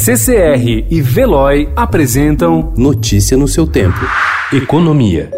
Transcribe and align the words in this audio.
CCR 0.00 0.86
e 0.88 1.02
Veloy 1.02 1.68
apresentam 1.74 2.72
Notícia 2.76 3.36
no 3.36 3.48
seu 3.48 3.66
tempo. 3.66 3.98
Economia. 4.52 5.28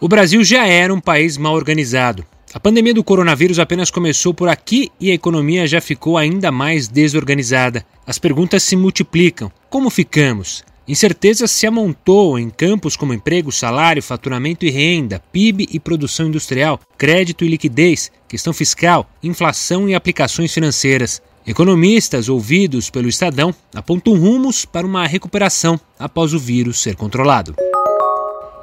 O 0.00 0.08
Brasil 0.08 0.42
já 0.42 0.66
era 0.66 0.92
um 0.92 0.98
país 0.98 1.36
mal 1.36 1.52
organizado. 1.52 2.24
A 2.54 2.58
pandemia 2.58 2.94
do 2.94 3.04
coronavírus 3.04 3.58
apenas 3.58 3.90
começou 3.90 4.32
por 4.32 4.48
aqui 4.48 4.90
e 4.98 5.10
a 5.10 5.14
economia 5.14 5.66
já 5.66 5.82
ficou 5.82 6.16
ainda 6.16 6.50
mais 6.50 6.88
desorganizada. 6.88 7.84
As 8.06 8.18
perguntas 8.18 8.62
se 8.62 8.74
multiplicam. 8.74 9.52
Como 9.68 9.90
ficamos? 9.90 10.64
Incerteza 10.90 11.46
se 11.46 11.68
amontou 11.68 12.36
em 12.36 12.50
campos 12.50 12.96
como 12.96 13.14
emprego, 13.14 13.52
salário, 13.52 14.02
faturamento 14.02 14.66
e 14.66 14.70
renda, 14.70 15.22
PIB 15.30 15.68
e 15.70 15.78
produção 15.78 16.26
industrial, 16.26 16.80
crédito 16.98 17.44
e 17.44 17.48
liquidez, 17.48 18.10
questão 18.26 18.52
fiscal, 18.52 19.08
inflação 19.22 19.88
e 19.88 19.94
aplicações 19.94 20.52
financeiras. 20.52 21.22
Economistas 21.46 22.28
ouvidos 22.28 22.90
pelo 22.90 23.08
Estadão 23.08 23.54
apontam 23.72 24.16
rumos 24.16 24.64
para 24.64 24.84
uma 24.84 25.06
recuperação 25.06 25.78
após 25.96 26.34
o 26.34 26.40
vírus 26.40 26.82
ser 26.82 26.96
controlado. 26.96 27.54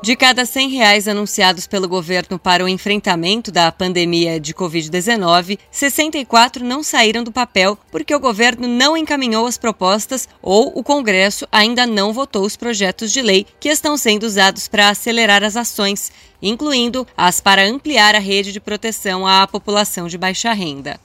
De 0.01 0.15
cada 0.15 0.45
100 0.45 0.69
reais 0.69 1.07
anunciados 1.07 1.65
pelo 1.65 1.87
governo 1.87 2.37
para 2.37 2.63
o 2.63 2.69
enfrentamento 2.69 3.51
da 3.51 3.71
pandemia 3.71 4.39
de 4.39 4.53
Covid-19, 4.53 5.57
64 5.71 6.63
não 6.63 6.83
saíram 6.83 7.23
do 7.23 7.31
papel 7.31 7.77
porque 7.91 8.13
o 8.13 8.19
governo 8.19 8.67
não 8.67 8.95
encaminhou 8.95 9.47
as 9.47 9.57
propostas 9.57 10.29
ou 10.41 10.71
o 10.77 10.83
Congresso 10.83 11.47
ainda 11.51 11.87
não 11.87 12.13
votou 12.13 12.45
os 12.45 12.55
projetos 12.55 13.11
de 13.11 13.21
lei 13.21 13.45
que 13.59 13.69
estão 13.69 13.97
sendo 13.97 14.23
usados 14.23 14.67
para 14.67 14.89
acelerar 14.89 15.43
as 15.43 15.57
ações, 15.57 16.11
incluindo 16.41 17.05
as 17.17 17.41
para 17.41 17.65
ampliar 17.65 18.13
a 18.13 18.19
rede 18.19 18.53
de 18.53 18.59
proteção 18.59 19.25
à 19.25 19.47
população 19.47 20.07
de 20.07 20.17
baixa 20.17 20.53
renda. 20.53 20.99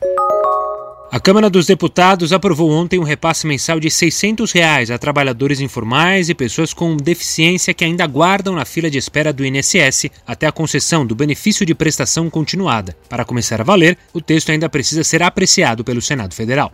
A 1.13 1.21
Câmara 1.21 1.51
dos 1.51 1.67
Deputados 1.67 2.33
aprovou 2.33 2.71
ontem 2.71 2.99
um 2.99 3.03
repasse 3.03 3.47
mensal 3.47 3.79
de 3.79 3.91
600 3.91 4.51
reais 4.51 4.91
a 4.91 4.97
trabalhadores 4.97 5.61
informais 5.61 6.31
e 6.31 6.35
pessoas 6.35 6.73
com 6.73 6.97
deficiência 6.97 7.75
que 7.75 7.85
ainda 7.85 8.03
aguardam 8.03 8.55
na 8.55 8.65
fila 8.65 8.91
de 8.91 8.97
espera 8.97 9.31
do 9.31 9.45
INSS 9.45 10.07
até 10.27 10.47
a 10.47 10.53
concessão 10.53 11.05
do 11.05 11.15
benefício 11.15 11.67
de 11.67 11.75
prestação 11.75 12.31
continuada. 12.31 12.97
Para 13.11 13.27
começar 13.27 13.61
a 13.61 13.65
valer, 13.65 13.99
o 14.15 14.23
texto 14.23 14.53
ainda 14.53 14.71
precisa 14.71 15.05
ser 15.05 15.23
apreciado 15.23 15.85
pelo 15.85 16.01
Senado 16.01 16.35
Federal. 16.35 16.73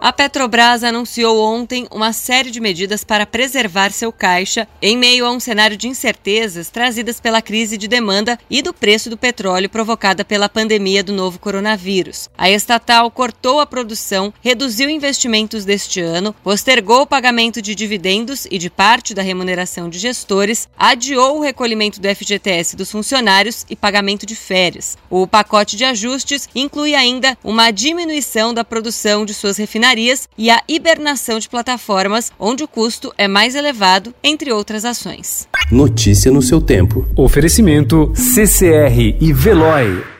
A 0.00 0.12
Petrobras 0.12 0.84
anunciou 0.84 1.42
ontem 1.42 1.88
uma 1.90 2.12
série 2.12 2.52
de 2.52 2.60
medidas 2.60 3.02
para 3.02 3.26
preservar 3.26 3.90
seu 3.90 4.12
caixa 4.12 4.68
em 4.80 4.96
meio 4.96 5.26
a 5.26 5.32
um 5.32 5.40
cenário 5.40 5.76
de 5.76 5.88
incertezas 5.88 6.70
trazidas 6.70 7.18
pela 7.18 7.42
crise 7.42 7.76
de 7.76 7.88
demanda 7.88 8.38
e 8.48 8.62
do 8.62 8.72
preço 8.72 9.10
do 9.10 9.16
petróleo 9.16 9.68
provocada 9.68 10.24
pela 10.24 10.48
pandemia 10.48 11.02
do 11.02 11.12
novo 11.12 11.40
coronavírus. 11.40 12.30
A 12.38 12.48
estatal 12.48 13.10
cortou 13.10 13.58
a 13.58 13.66
produção, 13.66 14.32
reduziu 14.40 14.88
investimentos 14.88 15.64
deste 15.64 16.00
ano, 16.00 16.32
postergou 16.44 17.02
o 17.02 17.06
pagamento 17.06 17.60
de 17.60 17.74
dividendos 17.74 18.46
e 18.48 18.56
de 18.56 18.70
parte 18.70 19.12
da 19.12 19.22
remuneração 19.22 19.88
de 19.88 19.98
gestores, 19.98 20.68
adiou 20.78 21.38
o 21.38 21.42
recolhimento 21.42 22.00
do 22.00 22.08
FGTS 22.08 22.76
dos 22.76 22.92
funcionários 22.92 23.66
e 23.68 23.74
pagamento 23.74 24.24
de 24.24 24.36
férias. 24.36 24.96
O 25.10 25.26
pacote 25.26 25.76
de 25.76 25.84
ajustes 25.84 26.48
inclui 26.54 26.94
ainda 26.94 27.36
uma 27.42 27.72
diminuição 27.72 28.54
da 28.54 28.62
produção 28.62 29.26
de 29.26 29.34
suas 29.34 29.56
refinarias 29.56 29.87
refinarias 29.88 30.28
e 30.36 30.50
a 30.50 30.62
hibernação 30.68 31.38
de 31.38 31.48
plataformas, 31.48 32.30
onde 32.38 32.62
o 32.62 32.68
custo 32.68 33.12
é 33.16 33.26
mais 33.26 33.54
elevado, 33.54 34.14
entre 34.22 34.52
outras 34.52 34.84
ações. 34.84 35.48
Notícia 35.70 36.30
no 36.30 36.42
seu 36.42 36.60
tempo. 36.60 37.06
Oferecimento 37.16 38.12
CCR 38.14 39.16
e 39.20 39.32
Veloy. 39.32 40.17